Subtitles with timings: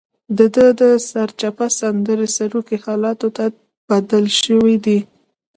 [0.37, 3.45] دده د سرچپه سندرې سروکي حالاتو ته
[3.89, 4.99] بدل شوي دي.